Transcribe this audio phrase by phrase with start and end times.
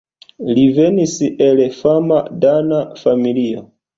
[0.53, 1.11] Li venis
[1.49, 3.65] el fama dana familio.